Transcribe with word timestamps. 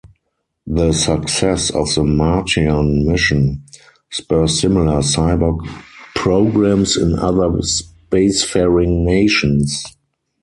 The 0.65 0.93
success 0.93 1.69
of 1.69 1.93
the 1.93 2.03
Martian 2.03 3.05
mission 3.07 3.61
spurs 4.09 4.59
similar 4.59 5.01
cyborg 5.03 5.63
programs 6.15 6.97
in 6.97 7.19
other 7.19 7.51
spacefaring 7.61 9.03
nations. 9.05 9.85